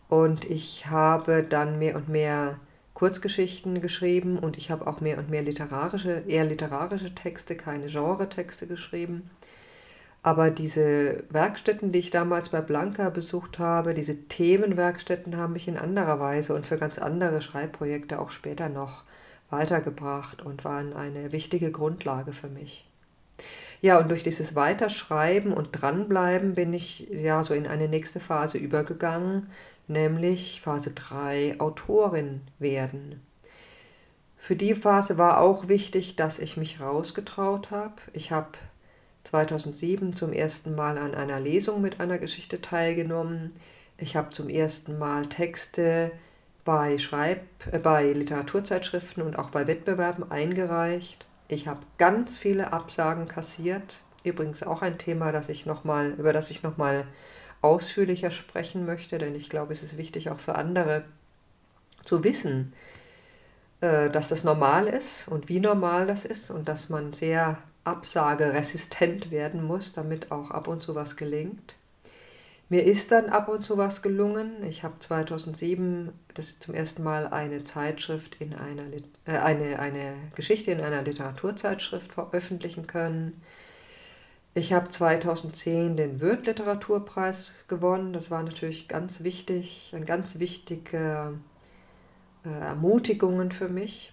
und 0.09 0.45
ich 0.45 0.87
habe 0.87 1.43
dann 1.43 1.79
mehr 1.79 1.97
und 1.97 2.09
mehr 2.09 2.59
Kurzgeschichten 2.95 3.81
geschrieben 3.81 4.39
und 4.39 4.57
ich 4.57 4.71
habe 4.71 4.87
auch 4.87 5.01
mehr 5.01 5.19
und 5.19 5.29
mehr 5.29 5.43
literarische, 5.43 6.25
eher 6.27 6.45
literarische 6.45 7.15
Texte, 7.15 7.57
keine 7.57 7.87
Genre-Texte 7.87 8.67
geschrieben. 8.67 9.31
Aber 10.23 10.51
diese 10.51 11.23
Werkstätten, 11.31 11.93
die 11.93 12.01
ich 12.01 12.11
damals 12.11 12.49
bei 12.49 12.61
Blanca 12.61 13.11
besucht 13.11 13.59
habe, 13.59 13.95
diese 13.95 14.17
Themenwerkstätten 14.29 15.37
haben 15.37 15.53
mich 15.53 15.69
in 15.69 15.77
anderer 15.77 16.19
Weise 16.19 16.55
und 16.55 16.67
für 16.67 16.79
ganz 16.79 16.99
andere 16.99 17.43
Schreibprojekte 17.43 18.19
auch 18.19 18.31
später 18.31 18.69
noch 18.69 19.05
weitergebracht 19.51 20.43
und 20.43 20.65
waren 20.65 20.95
eine 20.95 21.33
wichtige 21.33 21.71
Grundlage 21.71 22.33
für 22.33 22.49
mich. 22.49 22.89
Ja, 23.81 23.99
und 23.99 24.11
durch 24.11 24.23
dieses 24.23 24.55
Weiterschreiben 24.55 25.53
und 25.53 25.71
Dranbleiben 25.73 26.55
bin 26.55 26.73
ich 26.73 27.09
ja 27.11 27.43
so 27.43 27.55
in 27.55 27.67
eine 27.67 27.89
nächste 27.89 28.21
Phase 28.21 28.59
übergegangen, 28.59 29.49
nämlich 29.87 30.61
Phase 30.61 30.93
3 30.93 31.61
Autorin 31.61 32.41
werden. 32.59 33.21
Für 34.37 34.57
die 34.57 34.75
Phase 34.75 35.19
war 35.19 35.41
auch 35.41 35.69
wichtig, 35.69 36.17
dass 36.17 36.39
ich 36.39 36.57
mich 36.57 36.81
rausgetraut 36.81 37.71
habe. 37.71 37.97
Ich 38.13 38.31
habe 38.31 38.53
2007 39.25 40.15
zum 40.15 40.33
ersten 40.33 40.75
Mal 40.75 40.99
an 40.99 41.15
einer 41.15 41.41
Lesung 41.41 41.81
mit 41.81 42.01
einer 42.01 42.19
Geschichte 42.19 42.61
teilgenommen. 42.61 43.53
Ich 43.99 44.15
habe 44.15 44.31
zum 44.31 44.49
ersten 44.49 44.99
Mal 44.99 45.27
Texte 45.27 46.13
bei, 46.65 46.99
Schreib 46.99 47.41
äh, 47.73 47.79
bei 47.79 48.13
Literaturzeitschriften 48.13 49.23
und 49.23 49.39
auch 49.39 49.51
bei 49.51 49.67
Wettbewerben 49.67 50.31
eingereicht. 50.31 51.26
Ich 51.49 51.69
habe 51.69 51.81
ganz 51.99 52.39
viele 52.39 52.73
Absagen 52.73 53.29
kassiert. 53.29 54.01
Übrigens 54.25 54.63
auch 54.63 54.83
ein 54.83 54.99
Thema, 54.99 55.31
das 55.31 55.49
ich 55.49 55.67
noch 55.67 55.85
mal, 55.85 56.13
über 56.13 56.33
das 56.33 56.51
ich 56.51 56.63
nochmal 56.63 57.07
ausführlicher 57.63 58.31
sprechen 58.31 58.85
möchte, 58.85 59.19
denn 59.19 59.35
ich 59.35 59.49
glaube, 59.49 59.73
es 59.73 59.83
ist 59.83 59.97
wichtig 59.97 60.31
auch 60.31 60.41
für 60.41 60.57
andere 60.57 61.05
zu 62.05 62.25
wissen, 62.25 62.73
äh, 63.81 64.09
dass 64.09 64.29
das 64.29 64.45
normal 64.45 64.87
ist 64.87 65.29
und 65.29 65.49
wie 65.49 65.61
normal 65.61 66.07
das 66.07 66.25
ist 66.25 66.51
und 66.51 66.69
dass 66.69 66.89
man 66.89 67.13
sehr 67.13 67.59
absageresistent 67.85 69.31
werden 69.31 69.63
muss, 69.63 69.93
damit 69.93 70.33
auch 70.33 70.51
ab 70.51 70.69
und 70.69 70.83
zu 70.83 70.95
was 70.95 71.17
gelingt. 71.17 71.77
Mir 72.69 72.85
ist 72.85 73.13
dann 73.13 73.29
ab 73.29 73.49
und 73.49 73.65
zu 73.65 73.79
was 73.79 74.03
gelungen. 74.03 74.65
Ich 74.65 74.83
habe 74.83 74.99
2007 74.99 76.13
das 76.35 76.59
zum 76.59 76.75
ersten 76.75 77.05
Mal 77.05 77.29
eine 77.29 77.63
Zeitschrift 77.63 78.41
in 78.41 78.55
einer 78.55 78.83
äh, 79.25 79.39
eine, 79.39 79.79
eine 79.79 80.15
Geschichte 80.35 80.73
in 80.73 80.81
einer 80.81 81.03
Literaturzeitschrift 81.03 82.13
veröffentlichen 82.13 82.89
können. 82.89 83.41
Ich 84.55 84.73
habe 84.73 84.89
2010 84.89 85.97
den 85.97 86.21
Würth 86.21 86.47
Literaturpreis 86.47 87.53
gewonnen. 87.69 88.13
Das 88.13 88.33
war 88.33 88.43
natürlich 88.43 88.89
ganz 88.89 89.23
wichtig, 89.23 89.93
ein 89.95 90.05
ganz 90.05 90.41
wichtige 90.41 91.35
äh, 92.45 92.49
Ermutigungen 92.49 93.53
für 93.53 93.69
mich. 93.69 94.13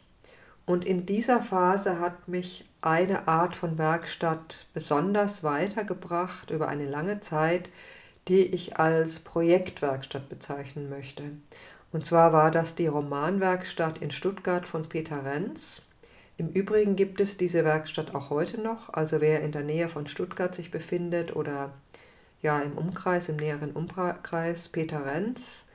Und 0.65 0.85
in 0.85 1.05
dieser 1.07 1.41
Phase 1.41 1.99
hat 1.99 2.27
mich 2.27 2.69
eine 2.81 3.27
Art 3.27 3.55
von 3.55 3.77
Werkstatt 3.77 4.67
besonders 4.73 5.43
weitergebracht 5.43 6.51
über 6.51 6.67
eine 6.67 6.85
lange 6.85 7.19
Zeit, 7.19 7.69
die 8.27 8.45
ich 8.45 8.77
als 8.77 9.19
Projektwerkstatt 9.19 10.29
bezeichnen 10.29 10.89
möchte. 10.89 11.23
Und 11.91 12.05
zwar 12.05 12.33
war 12.33 12.51
das 12.51 12.75
die 12.75 12.87
Romanwerkstatt 12.87 13.99
in 13.99 14.11
Stuttgart 14.11 14.65
von 14.65 14.89
Peter 14.89 15.25
Renz. 15.25 15.81
Im 16.37 16.49
Übrigen 16.49 16.95
gibt 16.95 17.19
es 17.19 17.37
diese 17.37 17.63
Werkstatt 17.63 18.15
auch 18.15 18.29
heute 18.29 18.59
noch. 18.59 18.91
Also 18.91 19.21
wer 19.21 19.41
in 19.41 19.51
der 19.51 19.63
Nähe 19.63 19.87
von 19.87 20.07
Stuttgart 20.07 20.55
sich 20.55 20.71
befindet 20.71 21.35
oder 21.35 21.73
ja 22.41 22.59
im 22.59 22.77
Umkreis, 22.77 23.29
im 23.29 23.35
näheren 23.35 23.71
Umkreis, 23.71 24.67
Peter 24.69 25.05
Renz 25.05 25.67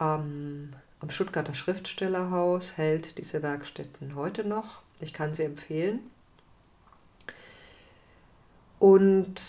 ähm, 0.00 0.72
am 1.00 1.10
Stuttgarter 1.10 1.54
Schriftstellerhaus 1.54 2.76
hält 2.76 3.18
diese 3.18 3.42
Werkstätten 3.42 4.14
heute 4.14 4.44
noch. 4.44 4.82
Ich 5.00 5.12
kann 5.12 5.34
sie 5.34 5.44
empfehlen. 5.44 6.00
Und 8.78 9.40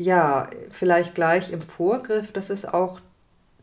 ja, 0.00 0.48
vielleicht 0.70 1.14
gleich 1.14 1.50
im 1.50 1.60
Vorgriff, 1.60 2.32
das 2.32 2.48
ist 2.48 2.72
auch 2.72 3.00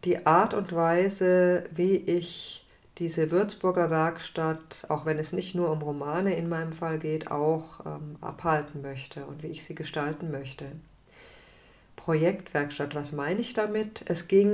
die 0.03 0.27
Art 0.27 0.53
und 0.53 0.71
Weise, 0.71 1.63
wie 1.73 1.95
ich 1.95 2.63
diese 2.99 3.31
Würzburger 3.31 3.89
Werkstatt, 3.89 4.85
auch 4.89 5.07
wenn 5.07 5.17
es 5.17 5.33
nicht 5.33 5.55
nur 5.55 5.71
um 5.71 5.81
Romane 5.81 6.35
in 6.35 6.47
meinem 6.47 6.73
Fall 6.73 6.99
geht, 6.99 7.31
auch 7.31 7.83
ähm, 7.87 8.17
abhalten 8.21 8.83
möchte 8.83 9.25
und 9.25 9.41
wie 9.41 9.47
ich 9.47 9.63
sie 9.63 9.73
gestalten 9.73 10.29
möchte. 10.29 10.65
Projektwerkstatt, 11.95 12.93
was 12.93 13.13
meine 13.13 13.39
ich 13.39 13.55
damit? 13.55 14.03
Es 14.07 14.27
ging 14.27 14.53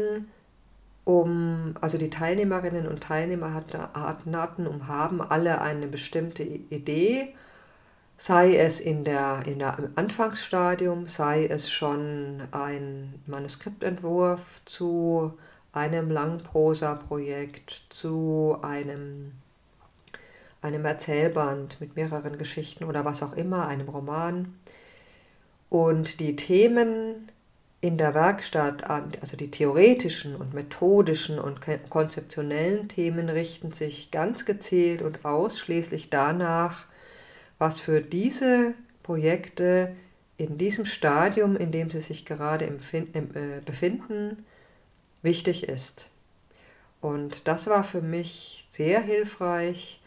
um, 1.03 1.73
also 1.81 1.97
die 1.97 2.09
Teilnehmerinnen 2.09 2.87
und 2.87 3.03
Teilnehmer 3.03 3.53
hatten, 3.53 4.37
hatten 4.37 4.67
und 4.67 4.87
haben 4.87 5.21
alle 5.21 5.59
eine 5.59 5.87
bestimmte 5.87 6.43
Idee, 6.43 7.35
sei 8.23 8.55
es 8.55 8.79
in 8.79 9.03
der, 9.03 9.43
in 9.45 9.59
der 9.59 9.77
Anfangsstadium, 9.95 11.07
sei 11.07 11.45
es 11.45 11.69
schon 11.69 12.41
ein 12.53 13.15
Manuskriptentwurf 13.27 14.61
zu 14.63 15.33
einem 15.73 16.09
Langprosa-Projekt, 16.09 17.83
zu 17.89 18.59
einem, 18.61 19.33
einem 20.61 20.85
Erzählband 20.85 21.81
mit 21.81 21.97
mehreren 21.97 22.37
Geschichten 22.37 22.85
oder 22.85 23.03
was 23.03 23.21
auch 23.23 23.33
immer, 23.33 23.67
einem 23.67 23.89
Roman. 23.89 24.55
Und 25.69 26.21
die 26.21 26.37
Themen 26.37 27.29
in 27.81 27.97
der 27.97 28.13
Werkstatt 28.13 28.89
also 28.89 29.35
die 29.35 29.51
theoretischen 29.51 30.37
und 30.37 30.53
methodischen 30.53 31.39
und 31.39 31.59
konzeptionellen 31.89 32.87
Themen 32.87 33.27
richten 33.27 33.73
sich 33.73 34.11
ganz 34.11 34.45
gezielt 34.45 35.01
und 35.01 35.25
ausschließlich 35.25 36.09
danach, 36.09 36.85
was 37.63 37.79
für 37.79 38.01
diese 38.01 38.73
Projekte 39.03 39.95
in 40.35 40.57
diesem 40.57 40.83
Stadium, 40.83 41.55
in 41.55 41.71
dem 41.71 41.89
sie 41.89 42.01
sich 42.01 42.25
gerade 42.25 42.65
äh, 42.65 43.61
befinden, 43.65 44.45
wichtig 45.21 45.69
ist. 45.69 46.09
Und 46.99 47.47
das 47.47 47.67
war 47.67 47.85
für 47.85 48.01
mich 48.01 48.67
sehr 48.69 48.99
hilfreich, 48.99 50.01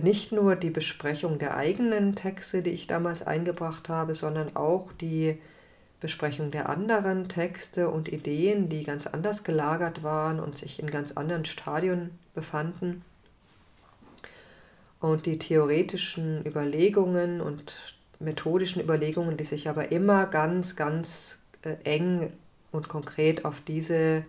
nicht 0.00 0.32
nur 0.32 0.56
die 0.56 0.70
Besprechung 0.70 1.38
der 1.38 1.58
eigenen 1.58 2.14
Texte, 2.14 2.62
die 2.62 2.70
ich 2.70 2.86
damals 2.86 3.20
eingebracht 3.22 3.90
habe, 3.90 4.14
sondern 4.14 4.56
auch 4.56 4.94
die 4.94 5.38
Besprechung 6.00 6.50
der 6.50 6.70
anderen 6.70 7.28
Texte 7.28 7.90
und 7.90 8.08
Ideen, 8.08 8.70
die 8.70 8.84
ganz 8.84 9.06
anders 9.06 9.44
gelagert 9.44 10.02
waren 10.02 10.40
und 10.40 10.56
sich 10.56 10.80
in 10.80 10.90
ganz 10.90 11.12
anderen 11.12 11.44
Stadien 11.44 12.12
befanden. 12.32 13.04
Und 15.00 15.26
die 15.26 15.38
theoretischen 15.38 16.44
Überlegungen 16.46 17.40
und 17.40 17.76
methodischen 18.18 18.82
Überlegungen, 18.82 19.36
die 19.36 19.44
sich 19.44 19.68
aber 19.68 19.92
immer 19.92 20.26
ganz, 20.26 20.76
ganz 20.76 21.38
äh, 21.62 21.76
eng 21.84 22.32
und 22.72 22.88
konkret 22.88 23.44
auf 23.44 23.60
diese 23.60 24.24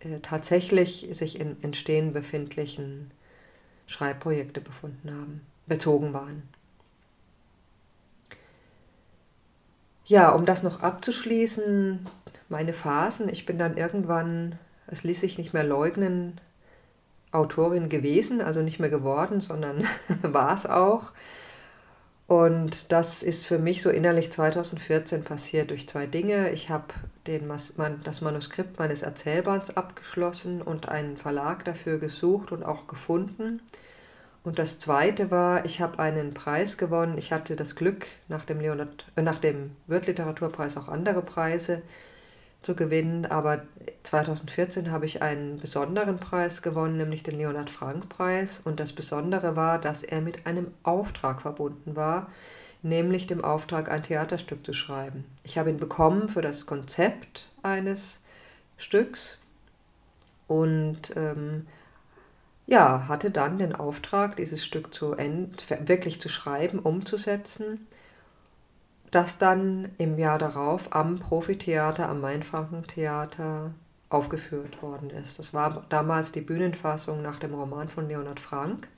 äh, 0.00 0.20
tatsächlich 0.22 1.08
sich 1.12 1.40
in 1.40 1.62
Entstehen 1.62 2.12
befindlichen 2.12 3.10
Schreibprojekte 3.86 4.60
befunden 4.60 5.10
haben, 5.10 5.40
bezogen 5.66 6.12
waren. 6.12 6.42
Ja, 10.04 10.30
um 10.30 10.46
das 10.46 10.62
noch 10.62 10.80
abzuschließen, 10.80 12.06
meine 12.48 12.72
Phasen. 12.72 13.28
Ich 13.28 13.44
bin 13.44 13.58
dann 13.58 13.76
irgendwann, 13.76 14.58
es 14.86 15.04
ließ 15.04 15.20
sich 15.20 15.36
nicht 15.36 15.52
mehr 15.52 15.64
leugnen, 15.64 16.40
Autorin 17.32 17.88
gewesen, 17.88 18.40
also 18.40 18.62
nicht 18.62 18.80
mehr 18.80 18.90
geworden, 18.90 19.40
sondern 19.40 19.86
war 20.22 20.54
es 20.54 20.66
auch. 20.66 21.12
Und 22.26 22.92
das 22.92 23.22
ist 23.22 23.46
für 23.46 23.58
mich 23.58 23.80
so 23.80 23.88
innerlich 23.88 24.30
2014 24.30 25.24
passiert 25.24 25.70
durch 25.70 25.88
zwei 25.88 26.06
Dinge. 26.06 26.50
Ich 26.50 26.68
habe 26.68 26.92
das 27.24 28.20
Manuskript 28.20 28.78
meines 28.78 29.00
Erzählbands 29.00 29.76
abgeschlossen 29.76 30.60
und 30.60 30.90
einen 30.90 31.16
Verlag 31.16 31.64
dafür 31.64 31.98
gesucht 31.98 32.52
und 32.52 32.64
auch 32.64 32.86
gefunden. 32.86 33.62
Und 34.44 34.58
das 34.58 34.78
Zweite 34.78 35.30
war, 35.30 35.64
ich 35.64 35.80
habe 35.80 35.98
einen 35.98 36.34
Preis 36.34 36.76
gewonnen. 36.76 37.16
Ich 37.16 37.32
hatte 37.32 37.56
das 37.56 37.76
Glück, 37.76 38.06
nach 38.28 38.44
dem, 38.44 38.60
äh, 38.60 39.40
dem 39.42 39.76
Wirth-Literaturpreis 39.86 40.76
auch 40.76 40.88
andere 40.88 41.22
Preise 41.22 41.82
zu 42.68 42.74
gewinnen. 42.74 43.24
Aber 43.24 43.62
2014 44.02 44.90
habe 44.90 45.06
ich 45.06 45.22
einen 45.22 45.58
besonderen 45.58 46.16
Preis 46.16 46.60
gewonnen, 46.60 46.98
nämlich 46.98 47.22
den 47.22 47.38
Leonhard 47.38 47.70
Frank 47.70 48.10
Preis. 48.10 48.60
Und 48.62 48.78
das 48.78 48.92
Besondere 48.92 49.56
war, 49.56 49.78
dass 49.78 50.02
er 50.02 50.20
mit 50.20 50.46
einem 50.46 50.72
Auftrag 50.82 51.40
verbunden 51.40 51.96
war, 51.96 52.30
nämlich 52.82 53.26
dem 53.26 53.42
Auftrag, 53.42 53.90
ein 53.90 54.02
Theaterstück 54.02 54.66
zu 54.66 54.74
schreiben. 54.74 55.24
Ich 55.44 55.56
habe 55.56 55.70
ihn 55.70 55.78
bekommen 55.78 56.28
für 56.28 56.42
das 56.42 56.66
Konzept 56.66 57.48
eines 57.62 58.20
Stücks 58.76 59.38
und 60.46 61.16
ähm, 61.16 61.66
ja, 62.66 63.08
hatte 63.08 63.30
dann 63.30 63.56
den 63.56 63.74
Auftrag, 63.74 64.36
dieses 64.36 64.62
Stück 64.62 64.92
zu 64.92 65.14
end, 65.14 65.64
wirklich 65.88 66.20
zu 66.20 66.28
schreiben, 66.28 66.80
umzusetzen 66.80 67.86
das 69.10 69.38
dann 69.38 69.90
im 69.98 70.18
Jahr 70.18 70.38
darauf 70.38 70.94
am 70.94 71.18
Profitheater, 71.18 72.08
am 72.08 72.20
Mainfrankentheater 72.20 73.72
aufgeführt 74.10 74.82
worden 74.82 75.10
ist. 75.10 75.38
Das 75.38 75.52
war 75.52 75.84
damals 75.88 76.32
die 76.32 76.40
Bühnenfassung 76.40 77.22
nach 77.22 77.38
dem 77.38 77.54
Roman 77.54 77.88
von 77.88 78.08
Leonhard 78.08 78.40
Frank. 78.40 78.88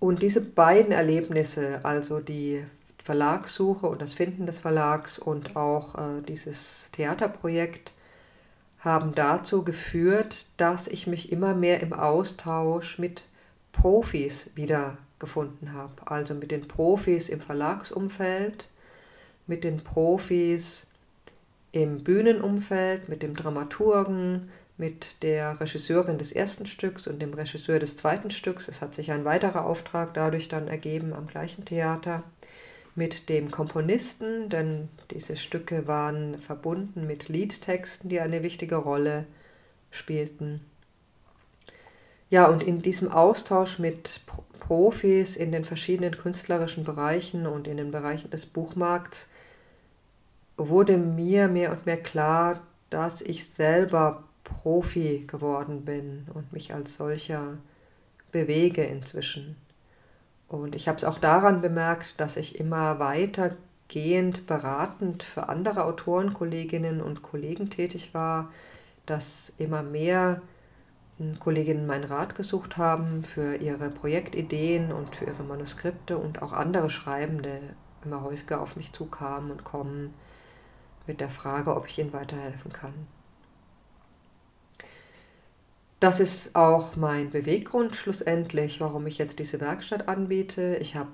Und 0.00 0.22
diese 0.22 0.40
beiden 0.40 0.92
Erlebnisse, 0.92 1.80
also 1.84 2.20
die 2.20 2.64
Verlagssuche 3.02 3.86
und 3.86 4.02
das 4.02 4.14
Finden 4.14 4.46
des 4.46 4.58
Verlags 4.58 5.18
und 5.18 5.56
auch 5.56 5.94
äh, 5.96 6.22
dieses 6.22 6.90
Theaterprojekt, 6.92 7.92
haben 8.80 9.14
dazu 9.14 9.64
geführt, 9.64 10.46
dass 10.56 10.86
ich 10.86 11.06
mich 11.06 11.32
immer 11.32 11.54
mehr 11.54 11.80
im 11.80 11.92
Austausch 11.92 12.98
mit 12.98 13.24
Profis 13.72 14.50
wieder 14.54 14.98
gefunden 15.18 15.72
habe. 15.72 15.94
Also 16.06 16.34
mit 16.34 16.50
den 16.50 16.68
Profis 16.68 17.28
im 17.28 17.40
Verlagsumfeld, 17.40 18.68
mit 19.46 19.64
den 19.64 19.78
Profis 19.78 20.86
im 21.72 22.02
Bühnenumfeld, 22.02 23.08
mit 23.08 23.22
dem 23.22 23.34
Dramaturgen, 23.34 24.48
mit 24.76 25.22
der 25.22 25.60
Regisseurin 25.60 26.18
des 26.18 26.32
ersten 26.32 26.64
Stücks 26.64 27.06
und 27.06 27.20
dem 27.20 27.34
Regisseur 27.34 27.78
des 27.78 27.96
zweiten 27.96 28.30
Stücks. 28.30 28.68
Es 28.68 28.80
hat 28.80 28.94
sich 28.94 29.10
ein 29.10 29.24
weiterer 29.24 29.66
Auftrag 29.66 30.14
dadurch 30.14 30.48
dann 30.48 30.68
ergeben 30.68 31.12
am 31.12 31.26
gleichen 31.26 31.64
Theater. 31.64 32.22
Mit 32.94 33.28
dem 33.28 33.50
Komponisten, 33.50 34.48
denn 34.48 34.88
diese 35.10 35.36
Stücke 35.36 35.86
waren 35.86 36.38
verbunden 36.38 37.06
mit 37.06 37.28
Liedtexten, 37.28 38.08
die 38.08 38.20
eine 38.20 38.42
wichtige 38.42 38.76
Rolle 38.76 39.26
spielten. 39.90 40.60
Ja, 42.30 42.46
und 42.46 42.62
in 42.62 42.82
diesem 42.82 43.10
Austausch 43.10 43.78
mit 43.78 44.20
Profis 44.60 45.36
in 45.36 45.50
den 45.50 45.64
verschiedenen 45.64 46.16
künstlerischen 46.16 46.84
Bereichen 46.84 47.46
und 47.46 47.66
in 47.66 47.78
den 47.78 47.90
Bereichen 47.90 48.30
des 48.30 48.44
Buchmarkts 48.44 49.28
wurde 50.58 50.98
mir 50.98 51.48
mehr 51.48 51.70
und 51.70 51.86
mehr 51.86 51.96
klar, 51.96 52.60
dass 52.90 53.22
ich 53.22 53.48
selber 53.48 54.24
Profi 54.44 55.24
geworden 55.26 55.84
bin 55.84 56.26
und 56.34 56.52
mich 56.52 56.74
als 56.74 56.94
solcher 56.94 57.58
bewege 58.30 58.82
inzwischen. 58.82 59.56
Und 60.48 60.74
ich 60.74 60.88
habe 60.88 60.96
es 60.96 61.04
auch 61.04 61.18
daran 61.18 61.60
bemerkt, 61.60 62.20
dass 62.20 62.36
ich 62.36 62.58
immer 62.58 62.98
weitergehend 62.98 64.46
beratend 64.46 65.22
für 65.22 65.48
andere 65.48 65.84
Autorenkolleginnen 65.84 67.00
und 67.00 67.22
Kollegen 67.22 67.70
tätig 67.70 68.14
war, 68.14 68.50
dass 69.06 69.52
immer 69.58 69.82
mehr 69.82 70.42
Kolleginnen 71.40 71.86
meinen 71.86 72.04
Rat 72.04 72.34
gesucht 72.36 72.76
haben 72.76 73.24
für 73.24 73.56
ihre 73.56 73.90
Projektideen 73.90 74.92
und 74.92 75.16
für 75.16 75.24
ihre 75.24 75.42
Manuskripte 75.42 76.16
und 76.16 76.42
auch 76.42 76.52
andere 76.52 76.90
Schreibende 76.90 77.60
immer 78.04 78.22
häufiger 78.22 78.60
auf 78.60 78.76
mich 78.76 78.92
zukamen 78.92 79.50
und 79.50 79.64
kommen 79.64 80.14
mit 81.06 81.20
der 81.20 81.30
Frage, 81.30 81.74
ob 81.74 81.88
ich 81.88 81.98
ihnen 81.98 82.12
weiterhelfen 82.12 82.72
kann. 82.72 82.94
Das 86.00 86.20
ist 86.20 86.54
auch 86.54 86.94
mein 86.94 87.30
Beweggrund 87.30 87.96
schlussendlich, 87.96 88.80
warum 88.80 89.08
ich 89.08 89.18
jetzt 89.18 89.40
diese 89.40 89.60
Werkstatt 89.60 90.06
anbiete. 90.06 90.76
Ich 90.76 90.94
habe 90.94 91.10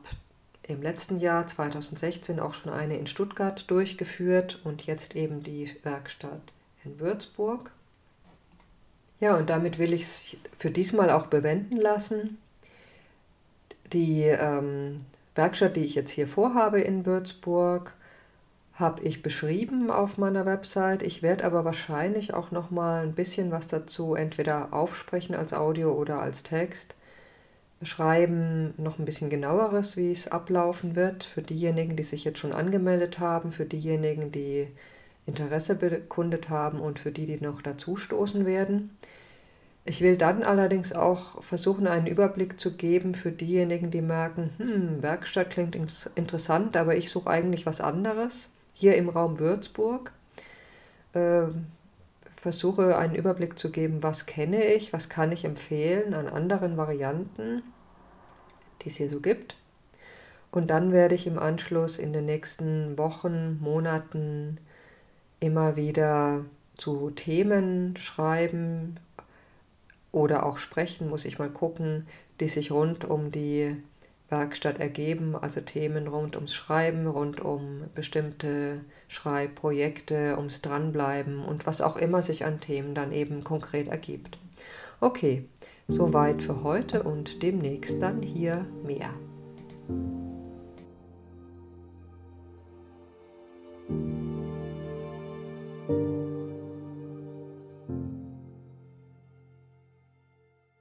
im 0.66 0.82
letzten 0.82 1.16
Jahr 1.16 1.46
2016 1.46 2.38
auch 2.38 2.52
schon 2.52 2.70
eine 2.70 2.98
in 2.98 3.06
Stuttgart 3.06 3.70
durchgeführt 3.70 4.60
und 4.64 4.84
jetzt 4.86 5.16
eben 5.16 5.42
die 5.42 5.74
Werkstatt 5.82 6.52
in 6.84 7.00
Würzburg. 7.00 7.70
Ja, 9.20 9.36
und 9.36 9.48
damit 9.48 9.78
will 9.78 9.92
ich 9.92 10.02
es 10.02 10.36
für 10.58 10.70
diesmal 10.70 11.10
auch 11.10 11.26
bewenden 11.26 11.76
lassen. 11.76 12.38
Die 13.92 14.22
ähm, 14.22 14.96
Werkstatt, 15.34 15.76
die 15.76 15.84
ich 15.84 15.94
jetzt 15.94 16.10
hier 16.10 16.28
vorhabe 16.28 16.80
in 16.80 17.06
Würzburg, 17.06 17.94
habe 18.74 19.02
ich 19.04 19.22
beschrieben 19.22 19.90
auf 19.90 20.18
meiner 20.18 20.46
Website. 20.46 21.02
Ich 21.02 21.22
werde 21.22 21.44
aber 21.44 21.64
wahrscheinlich 21.64 22.34
auch 22.34 22.50
noch 22.50 22.70
mal 22.70 23.04
ein 23.04 23.14
bisschen 23.14 23.52
was 23.52 23.68
dazu 23.68 24.14
entweder 24.14 24.72
aufsprechen 24.72 25.34
als 25.34 25.52
Audio 25.52 25.92
oder 25.92 26.20
als 26.20 26.42
Text. 26.42 26.94
Schreiben 27.82 28.74
noch 28.76 28.98
ein 28.98 29.04
bisschen 29.04 29.30
genaueres, 29.30 29.96
wie 29.96 30.10
es 30.10 30.28
ablaufen 30.28 30.96
wird 30.96 31.22
für 31.22 31.42
diejenigen, 31.42 31.96
die 31.96 32.02
sich 32.02 32.24
jetzt 32.24 32.38
schon 32.38 32.52
angemeldet 32.52 33.18
haben, 33.18 33.52
für 33.52 33.66
diejenigen, 33.66 34.32
die 34.32 34.68
Interesse 35.26 35.74
bekundet 35.74 36.48
haben 36.48 36.80
und 36.80 36.98
für 36.98 37.10
die, 37.10 37.26
die 37.26 37.40
noch 37.40 37.62
dazu 37.62 37.96
stoßen 37.96 38.44
werden. 38.46 38.96
Ich 39.86 40.00
will 40.00 40.16
dann 40.16 40.42
allerdings 40.42 40.92
auch 40.94 41.42
versuchen, 41.42 41.86
einen 41.86 42.06
Überblick 42.06 42.58
zu 42.58 42.74
geben 42.74 43.14
für 43.14 43.32
diejenigen, 43.32 43.90
die 43.90 44.00
merken, 44.00 44.50
hm, 44.56 45.02
Werkstatt 45.02 45.50
klingt 45.50 45.76
interessant, 46.14 46.76
aber 46.76 46.96
ich 46.96 47.10
suche 47.10 47.28
eigentlich 47.28 47.66
was 47.66 47.82
anderes. 47.82 48.48
Hier 48.72 48.96
im 48.96 49.10
Raum 49.10 49.38
Würzburg 49.38 50.12
äh, 51.12 51.48
versuche 52.34 52.96
einen 52.96 53.14
Überblick 53.14 53.58
zu 53.58 53.70
geben, 53.70 54.02
was 54.02 54.24
kenne 54.24 54.64
ich, 54.64 54.92
was 54.94 55.10
kann 55.10 55.32
ich 55.32 55.44
empfehlen 55.44 56.14
an 56.14 56.28
anderen 56.28 56.78
Varianten, 56.78 57.62
die 58.82 58.88
es 58.88 58.96
hier 58.96 59.10
so 59.10 59.20
gibt. 59.20 59.56
Und 60.50 60.70
dann 60.70 60.92
werde 60.92 61.14
ich 61.14 61.26
im 61.26 61.38
Anschluss 61.38 61.98
in 61.98 62.12
den 62.12 62.26
nächsten 62.26 62.96
Wochen, 62.96 63.58
Monaten 63.60 64.58
immer 65.44 65.76
wieder 65.76 66.44
zu 66.76 67.10
Themen 67.10 67.96
schreiben 67.96 68.96
oder 70.10 70.46
auch 70.46 70.58
sprechen, 70.58 71.10
muss 71.10 71.24
ich 71.24 71.38
mal 71.38 71.50
gucken, 71.50 72.06
die 72.40 72.48
sich 72.48 72.70
rund 72.70 73.04
um 73.04 73.30
die 73.30 73.76
Werkstatt 74.30 74.80
ergeben, 74.80 75.36
also 75.36 75.60
Themen 75.60 76.08
rund 76.08 76.34
ums 76.34 76.54
Schreiben, 76.54 77.06
rund 77.06 77.40
um 77.40 77.82
bestimmte 77.94 78.80
Schreibprojekte, 79.08 80.36
ums 80.38 80.62
Dranbleiben 80.62 81.44
und 81.44 81.66
was 81.66 81.82
auch 81.82 81.96
immer 81.96 82.22
sich 82.22 82.44
an 82.44 82.60
Themen 82.60 82.94
dann 82.94 83.12
eben 83.12 83.44
konkret 83.44 83.88
ergibt. 83.88 84.38
Okay, 85.00 85.44
soweit 85.88 86.42
für 86.42 86.62
heute 86.62 87.02
und 87.02 87.42
demnächst 87.42 88.00
dann 88.00 88.22
hier 88.22 88.66
mehr. 88.82 89.10
You 95.88 96.13